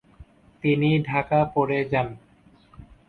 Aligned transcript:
তিনি 0.63 0.89
ঢাকা 1.01 1.39
পড়ে 1.53 1.79
যান। 1.91 2.07